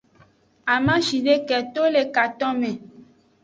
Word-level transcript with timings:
Amashideke 0.75 1.57
to 1.73 1.83
le 1.93 2.01
katonme. 2.15 2.71